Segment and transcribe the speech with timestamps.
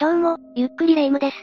[0.00, 1.36] どうも、ゆっくりレ夢ムです。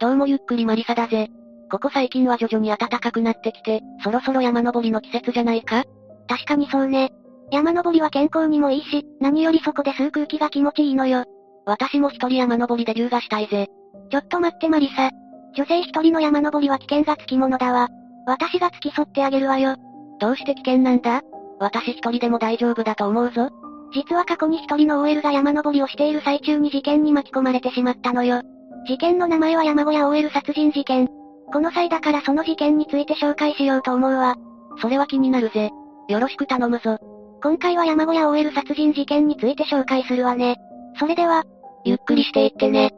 [0.00, 1.28] どうもゆっくりマリサだぜ。
[1.70, 5.84] ここ最近は徐々に暖かくなってきて、そろそろ山登りの季節じゃないか？
[6.26, 7.12] 確かにそうね。
[7.52, 11.22] 山登りは健康にもいいし、何よりそこで吸う空気が気持ちいいのよ。
[11.66, 13.68] 私も一人山登りデビューがしたいぜ。
[14.10, 15.12] ちょっと待ってマリサ。
[15.54, 17.86] 女性一人の山登りは危険がつきものだわ。
[18.26, 19.76] 私が付き添ってあげるわよ。
[20.18, 21.22] どうして危険なんだ？
[21.60, 23.50] 私一人でも大丈夫だと思うぞ。
[23.92, 28.42] 実は過去に一人の OL が山登りをしている最中に事件に巻き込まれてしまったのよ。
[28.86, 31.08] 事件の名前は山小屋 OL 殺人事件。
[31.52, 34.36] この際だからその事件について紹介しようと思うわ。
[34.80, 35.70] それは気になるぜ。
[36.08, 36.98] よろしく頼むぞ。
[37.42, 40.56] 今回は山小屋 OL 殺人事件について紹介するわね。
[40.98, 41.44] それでは、
[41.84, 42.92] ゆっくりしていってね。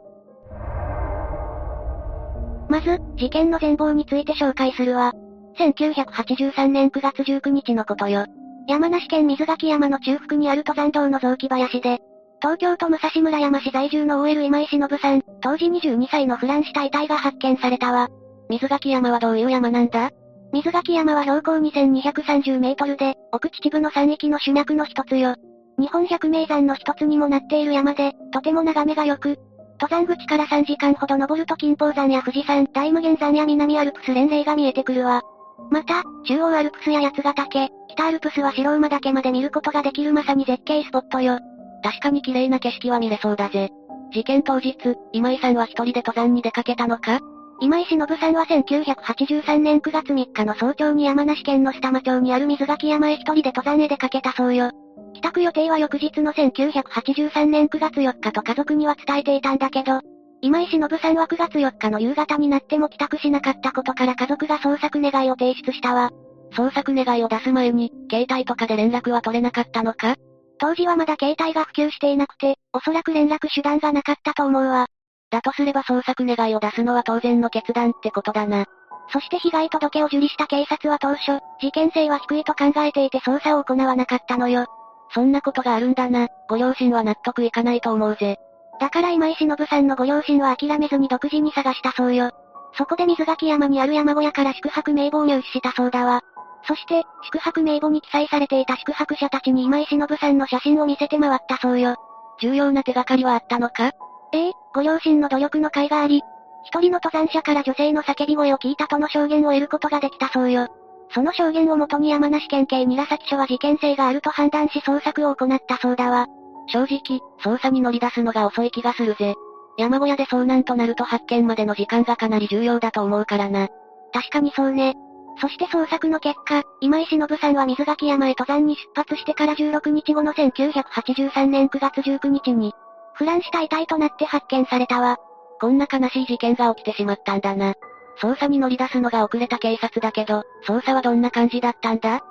[2.69, 5.13] まず、事件の全貌について紹介するわ。
[5.57, 8.25] 1983年9月19日のことよ。
[8.67, 11.99] 山梨県水垣山の中腹にある登山道の雑木林で、
[12.41, 18.09] 東京都武蔵村山市在住の OL 今井忍さん、当時22歳のフランした遺体が発見されたわ。
[18.49, 20.11] 水垣山はどういう山なんだ？
[20.51, 25.35] 水垣山は標高2230メートルで、奥秩父の山域の主脈の一つよ。
[25.79, 29.39] 日本百名山の一つにもなっている山で、とても眺めが良く、
[29.81, 35.23] 登山口から3時間ほど登ると金峰山や富士山、大無限山や南アルプス連峰が見えてくるわ。
[35.69, 41.39] また、中央アルプスや八ヶ岳、北アルプスは白馬岳まで見ることができるまさに絶景スポットよ。
[41.83, 43.69] 確かに綺麗な景色は見れそうだぜ。
[44.13, 44.75] 事件当日、
[45.11, 47.19] 今井さんは一人で登山に出かけたのか？
[47.59, 54.71] 今井忍さんは1983年9月3日の早朝に山梨県の下間町にある水垣山へ一人で登山へ出かけたそうよ。
[55.13, 60.01] 帰宅予定は翌日の1983年9月4日と家族には伝えていたんだけど、
[60.43, 66.11] 今井忍さんは9月4日の夕方になっても帰宅しなかったことから家族が捜索願いを提出したわ。
[66.51, 70.17] 捜索願いを出す前に、携帯とかで連絡は取れなかったのか？
[70.59, 74.87] 当時はまだ携帯が普及していなくて、おそらく連絡手段がなかったと思うわ。
[75.29, 78.65] だとすれば捜索願いを出すのは当然の決断ってことだな。
[79.13, 84.65] そして被害届を受理した警察は当初、事件性は低いと考えていて捜査を行わなかったのよ。
[85.13, 88.39] そんなことがあるんだな、ご両親は納得いかないと思うぜ。
[88.83, 92.31] だから今井忍さんのご両親は諦めずに独自に探したそうよ。
[92.77, 96.19] そこで水垣山にある山小屋から宿泊名簿を入手したそうだわ。
[96.67, 101.95] そして、宿泊名簿に記載されていた宿泊者たちに今井忍さんの写真を見せて回ったそうよ。
[102.41, 103.93] 重要な手がかりはあったのか？
[104.33, 106.21] ええご両親の努力の甲斐があり、
[106.65, 110.67] 一人の登山者から女性の叫び声を聞いたとの証言を得ることができたそうよ。
[111.13, 116.27] その証言をもとに山梨県警韮崎署は事件性があると判断し捜索を行ったそうだわ。
[116.67, 119.35] 正直、捜査に乗り出すのが遅い気がするぜ。
[119.77, 123.69] 山小屋で遭難となると発見までの時間がかなり重要だと思うからな。
[124.13, 124.95] 確かにそうね。
[125.41, 132.73] そして捜索の結果、今井忍さんは水垣山へ登山に出発してから16日後の1983年9月19日に、
[133.15, 135.17] フランした遺体となって発見されたわ。
[135.59, 137.73] こんな悲しい事件が起きてしまったんだな。
[138.21, 142.21] 捜査に乗り出すのが遅れた警察だけど、捜査はどんな感じだったんだ？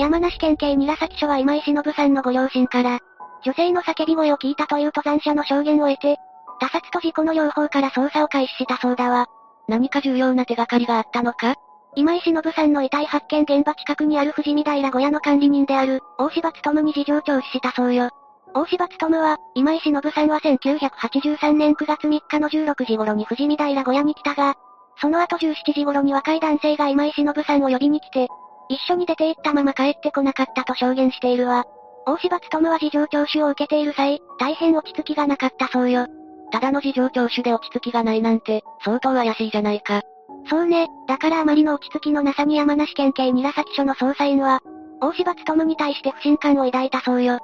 [0.00, 3.00] 山梨県警韮崎署は今井忍さんのご両親から、
[3.44, 6.16] 女性の叫び声を聞いたという登山者の証言を得て、
[6.58, 9.26] 他殺と事故の両方から捜査を開始したそうだわ。
[9.68, 11.56] 何か重要な手がかりがあったのか？
[11.96, 18.08] 今井忍さんの遺体発見現場近くにある富士見平小屋の管理人である、大柴務に事情聴取したそうよ。
[18.54, 24.54] 大柴務は、今井忍さんは1983年9月3日の16時頃に富士見平小屋に来たが、
[24.98, 28.28] その後17時頃に若い男性が今井忍さんを呼びに来て、
[28.70, 31.64] 一緒に出て行ったまま帰ってこなかったと証言しているわ。
[32.06, 36.06] 大柴務は事情聴取を受けている際、大変落ち着きがなかったそうよ。
[36.52, 40.02] ただの事情聴取で落ち着きがないなんて、相当怪しいじゃないか。
[40.48, 44.60] そうね、だからあまりの落ち着きのなさに山梨県警韮崎署の捜査員は、
[45.00, 47.40] 大柴務に対して不信感を抱いたそうよ。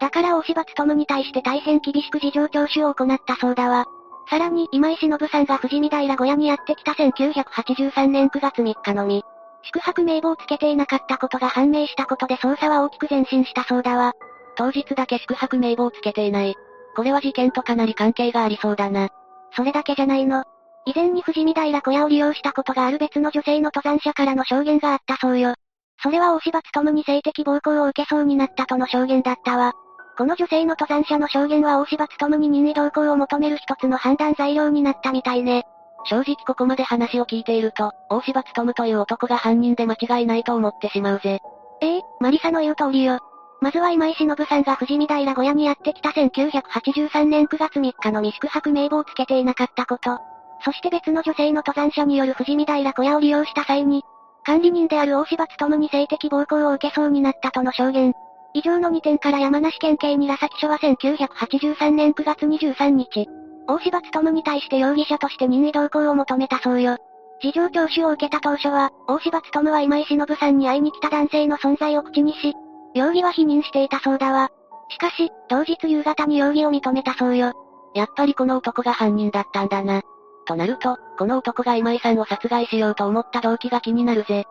[0.00, 3.84] だから大柴務に対して大変厳しく事情聴取を行ったそうだわ。
[4.30, 9.22] さらに、今井忍さんが富士見平小屋にやってきた1983年9月3日のみ、
[9.62, 14.14] 宿泊名簿をつけていなかったことが判明したことで捜査は大きく前進したそうだわ。
[14.56, 16.54] 当日だけ宿泊名簿をつけていない。
[16.96, 19.08] これは事件とかなり関係がありそうだな。
[19.54, 20.44] それだけじゃないの。
[20.86, 25.54] 以前に富士見平小屋を利用したことがある別の女性の登山者からの証言があったそうよ。
[26.02, 29.72] それは大柴務に性的暴行を受けそうになったとの証言だったわ。
[30.16, 35.64] この女性の登山者の証言は大柴務に任意同行を求める一つの判断材料になったみたいね。
[36.04, 41.40] 正直ここまで話を聞いていると、大柴務という男が犯人で間違いないと思ってしまうぜ。
[41.82, 43.20] ええマリサの言う通りよ。
[43.60, 50.18] まずは今井忍さんが富士見平小屋にやってきた1983年9月3日の未宿泊名簿をつけていなかったこと。
[50.64, 54.02] そして別の女性の登山者による富士見平小屋を利用した際に、
[54.44, 58.14] 管理人である大柴務に性的暴行を受けそうになったとの証言。
[58.54, 63.28] 以上の2点から山梨県警韮崎署は1983年9月23日、
[63.70, 66.96] 大柴務に対して容疑者として任意同行を求めたそうよ。
[67.40, 72.54] 事情聴取を受けた当初は、大柴務は今井忍さんに会いに来た男性の存在を口にし、
[72.94, 74.50] 容疑は否認していたそうだわ。
[74.88, 77.52] しかし、同日夕方に容疑を認めたそうよ。
[77.94, 80.02] やっぱりこの男が犯人だったんだな。
[80.46, 84.46] となると、この男が今井さんを殺害しようと思った動機が気になるぜ。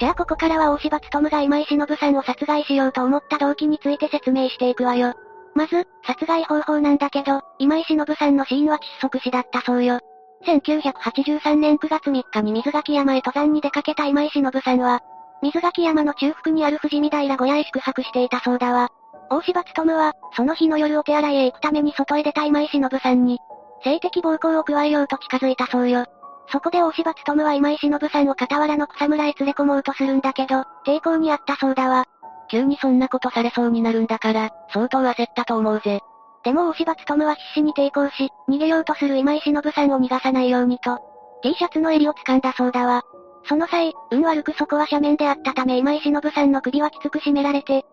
[0.00, 5.14] じゃあここからは大柴務が今井忍さんを殺害しようと思った動機について説明していくわよ。
[5.54, 10.00] まず、殺害方法なんだけど、今井忍さんの死因は窒息死だったそうよ。
[10.46, 15.00] 1983年9月3日に水垣山へ登山に出かけた今井忍さんは、
[15.42, 18.90] 水垣山の中腹にある富士見平小屋へ宿泊していたそうだわ。
[19.30, 23.38] 大柴務は、その日の夜お手洗いへ行くために外へ出た今井忍さんに、
[23.82, 26.06] 性的暴行を加えようと近づいたそうよ。
[26.48, 32.04] そこで大柴務は今井忍さんを傍らの草むらへ連れ込もうとするんだけど、抵抗にあったそうだわ。
[32.50, 36.00] 急にそんなことされそうになるんだから、相当焦ったと思うぜ。
[36.44, 40.98] でも大柴務は必死に抵抗し、逃げようとする今井忍さんを逃がさないようにと、
[41.42, 43.02] T シャツの襟を掴んだそうだわ。
[43.46, 47.84] その際、運悪くそこは斜面であったため今井忍さんの首はきつく絞められて、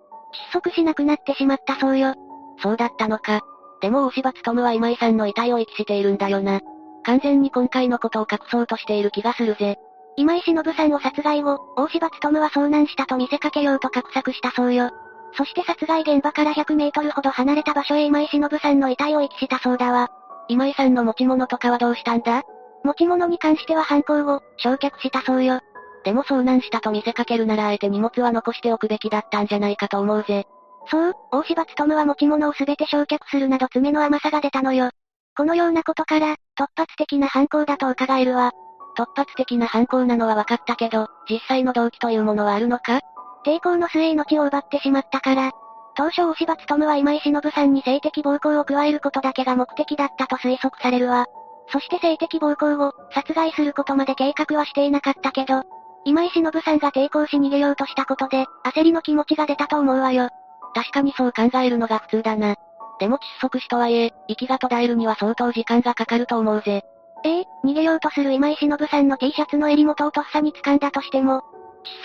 [0.53, 2.13] 窒息しなくなってしまったそうよ。
[2.61, 3.41] そうだったのか。
[3.81, 6.61] でも大柴務は今井さんの遺体を遺棄しているんだよな。
[7.03, 9.77] 完全に今回のことを隠そうとしている気がするぜ。
[10.17, 14.91] 今井忍さんを殺害後、大柴務は遭難したと見せかけようと画策したそうよ。
[15.33, 20.09] そして殺害現場から100メートルほど離れた場所へ今井忍さんの遺体を遺棄したそうだわ。
[20.49, 22.43] 今井さんの持ち物とかはどうしたんだ？
[22.83, 25.61] 持ち物に関しては犯行後、焼却したそうよ。
[26.03, 30.45] でも遭難したと見せかけるならあえて荷物は残しておくべきだったんじゃないかと思うぜ。
[30.89, 34.89] そう、大柴務は持ち物をすべて焼却するなど爪の甘さが出たのよ。
[35.37, 38.51] このようなことから、突発的な犯行だと伺えるわ。
[38.97, 42.99] 突発的な犯行なのは分かったけど、実際の動機というものはあるのか？
[43.45, 45.51] 抵抗の末命を奪ってしまったから。
[45.95, 51.25] 当初大柴務は今井忍さんに性的暴行を加えることだけが目的だったと推測されるわ。
[51.71, 55.63] そして性的暴行後、殺害することまで計画はしていなかったけど、
[56.03, 60.29] 今井忍さんが抵抗し逃げようとしたことで、焦りの気持ちが出たと思うわよ。
[60.73, 62.55] 確かにそう考えるのが普通だな。
[62.99, 66.83] でも窒息死とはいえ、息が途絶えるには相当時間がかかると思うぜ。
[67.23, 71.43] ええ逃げようとする今井忍さんの T シャツの襟元をとっさに掴んだとしても、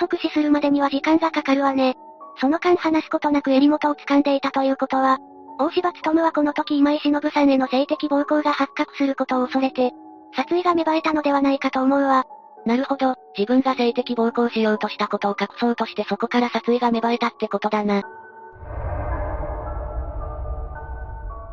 [0.00, 1.96] 窒息死するまでには時間がかかるわね。
[2.38, 5.18] その間話すことなく襟元を掴んでいたということは、
[5.58, 9.92] 大柴務はこの時今井忍さんへの性的暴行が発覚することを恐れて、
[10.34, 12.24] 殺意が芽生えたのではないかと思うわ。
[12.66, 18.02] なるほど、自分が性的暴行しようとしたことを隠そうとしてそこから殺意が芽生えたってことだな。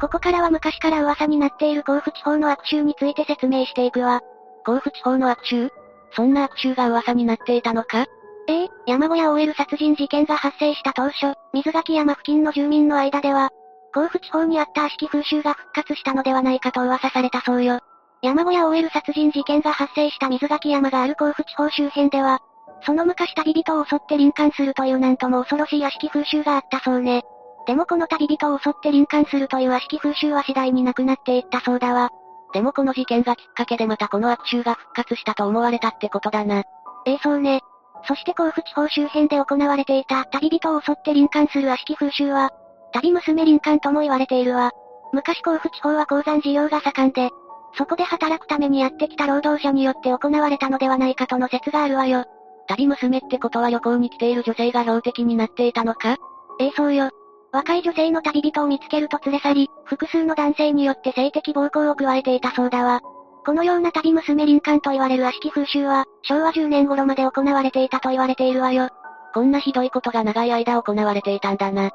[0.03, 4.19] ここからは昔から噂になっている甲府地方の悪臭について説明していくわ。
[4.65, 5.69] 甲府地方の悪臭？
[6.11, 8.05] そんな悪臭が噂になっていたのか？
[8.49, 13.51] ええ山小屋 OL 殺人事件が発生した当初、水垣山付近の住民の間では、
[13.93, 17.79] 甲府地方にあった悪しき風習が復活したのではないかと噂されたそうよ。
[18.21, 22.39] 山小屋 OL 殺人事件が発生した水垣山がある甲府地方周辺では、
[22.85, 27.23] その昔旅人を襲って臨館するというなんとも恐ろしい屋敷風習があったそうね。
[27.65, 32.09] でもこの旅人を襲って臨館するという悪しき風習は次第になくなっていったそうだわ。
[32.53, 36.63] でもこの事件がきっかけでまたこの悪臭が復活したと思われたってことだな。
[37.05, 37.61] ええそうね。
[38.05, 42.51] そして甲府地方周辺で行われていた旅人を襲って臨館する悪しき風習は、
[42.91, 44.71] 旅娘臨館とも言われているわ。
[45.13, 47.29] 昔甲府地方は鉱山事業が盛んで、
[47.77, 52.25] そこで働くためにやってきた労働者によって行われたのではないかとの説があるわよ。
[52.67, 56.17] 旅娘ってことは旅行に来ている女性が標的になっていたのか？
[56.59, 57.09] ええそうよ。
[57.53, 63.01] 若い女性の旅人を見つけると連れ去り、複数の男性によって性的暴行を加えていたそうだわ。
[63.45, 68.89] このような旅娘林間と言われる悪しき風習は、昭和10年頃まで行われていたと言われているわよ。
[69.35, 71.91] こんなひどいことが長い間行われていたんだな。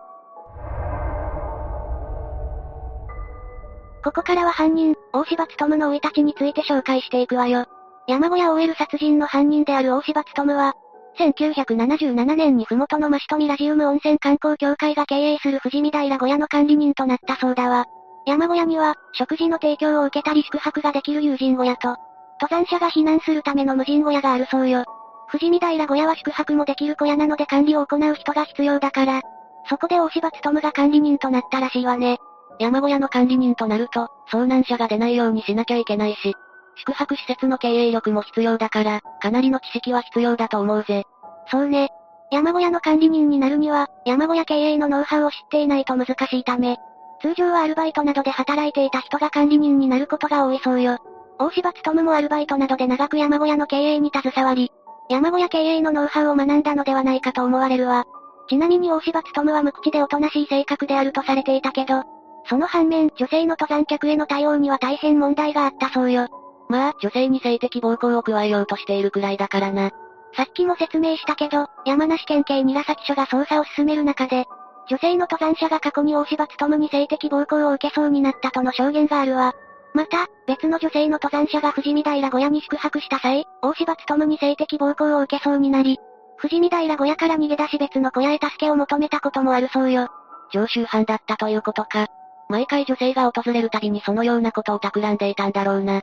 [4.04, 7.66] ここからは犯人、大柴務の生い立ちについて紹介していくわよ。
[8.06, 10.74] 山小屋 OL 殺人の犯人である大柴務は、
[11.18, 17.86] 1977年に麓のマシトミラジウム温泉観光協会が経営する富士見平小屋の管理人となったそうだわ。
[18.24, 21.96] 山小屋には、食事の提供を受けたり宿泊ができる友人小屋と、
[22.40, 24.84] 登山者が避難するための無人小屋があるそうよ。
[25.30, 29.22] 富士見平小屋は宿泊もできる小屋なので管理を行う人が必要だから、
[29.68, 32.18] そこで大柴務が管理人となったらしいわね。
[32.60, 36.34] 山小屋の管理人となると、遭難者が出ないようにしなきゃいけないし、
[36.78, 41.04] 宿泊施設の経営力も必要だから、かなりの知識は必要だと思うぜ。
[41.50, 41.90] そうね。
[42.30, 46.76] 山小屋の管理人になるには、山小屋経営のノウハウを知っていないと難しいため、
[47.20, 50.98] 通常はアルバイトなどで働いていた人が管理人になることが多いそうよ。
[51.38, 54.70] 大柴務もアルバイトなどで長く山小屋の経営に携わり、
[55.08, 58.04] 山小屋経営のノウハウを学んだのではないかと思われるわ。
[58.48, 62.02] ちなみに大柴務は無口でおとなしい性格であるとされていたけど、
[62.48, 66.28] その反面、女性の登山客への対応には大変問題があったそうよ。
[66.68, 69.90] まあ、女性に性的暴行を加えようとしているくらいだからな。
[70.36, 74.46] さっきも説明したけど、山梨県警韮崎署が捜査を進める中で、
[74.88, 79.54] 女性の登山者が過去に大柴務に性的暴行を受けそうになったとの証言があるわ。
[79.94, 85.98] また、別の女性の登山者が富士見平小屋に宿泊した際、大柴務に性的暴行を受けそうになり、
[86.40, 90.08] 富士見平小屋から逃げ出し別の小屋へ助けを求めたこともあるそうよ。
[90.52, 92.06] 常習犯だったということか。
[92.48, 96.02] 毎回女性が訪れるたびにそのようなことを企んでいたんだろうな。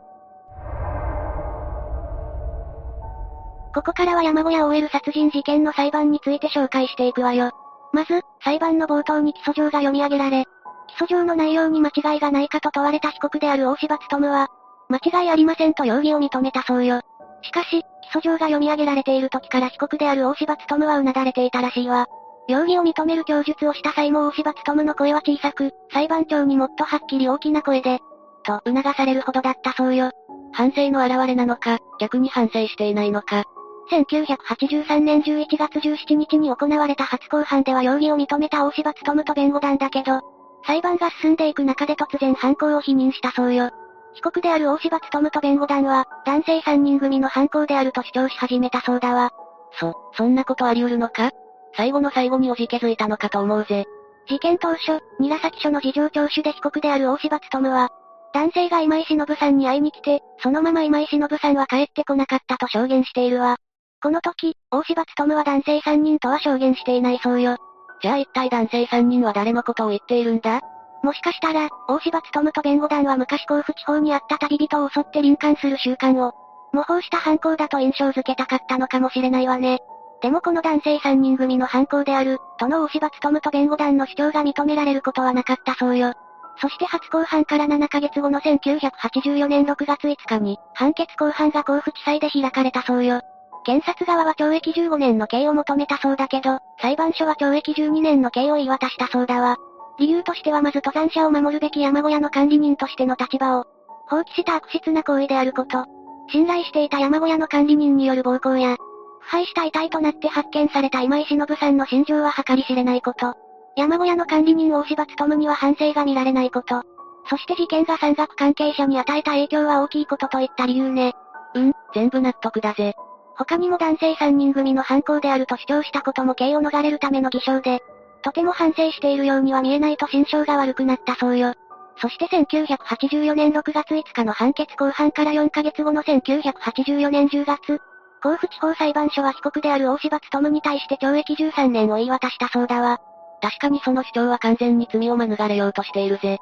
[3.76, 7.52] ここからは山小屋 OL 殺人事件の裁判について紹介していくわよ。
[7.92, 10.46] まず、裁判の冒頭に起訴状が読み上げられ、
[10.88, 14.48] 起訴状の内容に間違いがないかと問われた被告である大柴務は、
[14.88, 17.02] 間違いありませんと容疑を認めたそうよ。
[17.42, 17.82] しかし、
[18.14, 22.08] 起訴状が読み上げられている時から被告である大柴務は頷れていたらしいわ。
[22.48, 28.00] 容疑を認める供述をした際も大柴務の声は小さく、裁判長にもっとはっきり大きな声で、
[28.46, 30.12] と促されるほどだったそうよ。
[30.54, 33.44] 反省の表れなのか、逆に反省していないのか。
[33.92, 40.22] 1983年11月17日に行われた初公判では容疑を認めた大柴務と弁護団だけど、
[40.66, 43.70] 裁判が進んでいく中で突然犯行を否認したそうよ。
[44.16, 49.32] 被告である大柴務と弁護団は、男性3人組の犯行であると主張し始めたそうだわ。
[49.80, 51.32] そ、そんなことあり得るのか？
[51.76, 53.86] 最後の最後におじけづいたのかと思うぜ。
[54.28, 57.90] 事件当初、韮崎署の事情聴取で被告である大柴務は、
[58.34, 63.58] 男性が今井忍さんに会いに来て、そのまま今井忍さんは帰ってこなかったと証言しているわ。
[64.06, 67.58] この時、大柴務は男性3人とは証言していないそうよ。
[68.04, 70.62] じゃあ一体男性3人は誰のことを言っているんだ？
[71.02, 76.34] もしかしたら、大柴務と弁護団は昔甲府地方にあった旅人を襲って臨館する習慣を、
[76.72, 79.80] 模倣した犯行だと印象づけたかったのかもしれないわね。
[80.22, 86.14] でもこの男性3人組の犯行である、との大柴務と弁護団の主張が認められることはなかったそうよ。
[86.62, 93.22] そして初公判から7ヶ月後の1984年6月5日に、判決公判が甲府地裁で開かれたそうよ。
[93.66, 99.58] 検察側は懲役15年の刑を求めたそうだけど、裁判所は懲役12年の刑を言い渡したそうだわ。
[99.98, 103.66] 理由としてはまず登山者を守るべき山小屋の管理人としての立場を、
[104.08, 105.86] 放棄した悪質な行為であること。
[106.30, 108.78] 信頼していた山小屋の管理人による暴行や、
[109.20, 113.34] 腐敗した遺体となって発見された今井忍さんの心情は計り知れないこと。
[113.76, 116.84] 山小屋の管理人大柴務には反省が見られないこと。
[117.28, 121.14] そして事件が山岳関係者に与えた影響は大きいことといった理由ね。
[121.56, 122.94] うん、全部納得だぜ。
[123.38, 127.82] 他にも男性3人組の犯行であると主張したことも刑を逃れるための偽証で、
[128.24, 131.54] とても反省しているようには見えないと心象が悪くなったそうよ。
[131.98, 137.80] そして1984年6月5日の判決公判から4ヶ月後の1984年10月、
[138.22, 143.00] 甲府地方裁判所は被告である大柴務に対して懲役13年を言い渡したそうだわ。
[143.42, 146.40] 確かにその主張は完全に罪を免れようとしているぜ。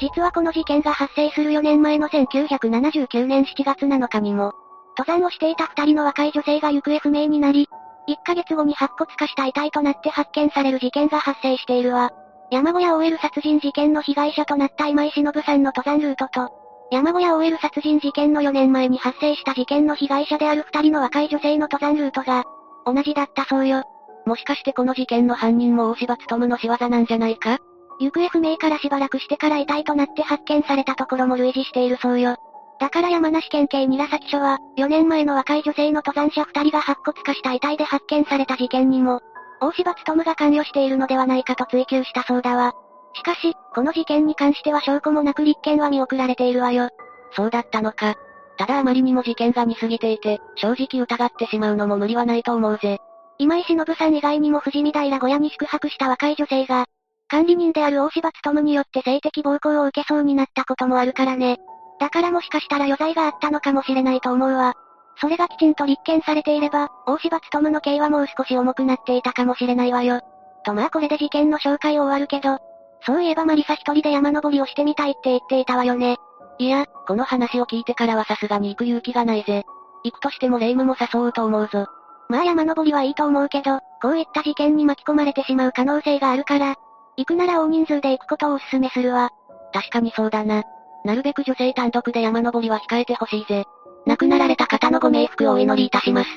[0.00, 4.52] 実はこの事件が発生する4年前の1979年7月7日にも、
[4.96, 7.68] 登山をしていた2人の若い女性が行方不明になり、
[8.08, 12.10] 1ヶ月後に白骨化した遺体となって発見される事件が発生しているわ。
[12.50, 16.50] 山小屋 OL 殺人事件の被害者となった今井忍さんの登山ルートと、
[16.90, 22.44] 山小屋 OL 殺人事件の4年前に発生した事件の被害者である2人の若い女性の登山ルートが、
[22.86, 23.82] 同じだったそうよ。
[24.24, 27.58] もしかしてこの事件の犯人も大柴務の仕業なんじゃないか？
[27.98, 32.36] 行方不明からしばらくしてから遺体となって発見されたところも類似しているそうよ。
[32.80, 39.20] だから山梨県警韮崎署は、4年前の若い女性の登山者2人が白骨化した遺体で発見された事件にも、
[39.60, 42.72] 大柴務が関与しているのではないかと追及したそうだわ。
[43.14, 46.90] しかし、この事件に関しては証拠もなく立件は見送られているわよ。
[47.32, 48.14] そうだったのか。
[48.58, 52.98] ただあまりにも事件が似すぎていて、正直疑ってしまうのも無理はないと思うぜ。
[53.38, 56.86] 今井忍さん以外にも富士見平小屋に宿泊した若い女性が、
[57.30, 61.58] 管理人である大柴務によって性的暴行を受けそうになったこともあるからね。
[62.00, 64.74] だからもしかしたら余罪があったのかもしれないと思うわ。
[65.20, 70.20] それがきちんと立件されていれば、大柴務の刑はもう少し重くなっていたかもしれないわよ。
[70.64, 72.58] とまあこれで事件の紹介を終わるけど、
[73.04, 76.16] そういえばマリサ一人で山登りをしてみたいって言っていたわよね。
[76.58, 79.64] いや、この話を聞いてからはさすがに行く勇気がないぜ。
[80.04, 81.86] 行くとしても霊夢も誘うと思うぞ。
[82.28, 86.76] まあ山登りはいいと思うけど、こういった事件に巻き込まれてしまう可能性があるから、
[87.18, 89.30] 行くなら大人数で行くことをお勧めするわ。
[89.72, 90.62] 確かにそうだな。
[91.04, 93.64] なるべく女性単独で山登りは控えてほしいぜ。
[94.06, 96.30] 亡くなられた方のご冥福をお祈りいたします。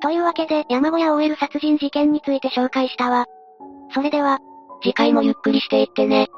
[0.00, 3.26] というわけで、山小屋 OL 殺人事件について紹介したわ。
[3.92, 4.38] それでは、
[4.80, 6.28] 次回もゆっくりしていってね。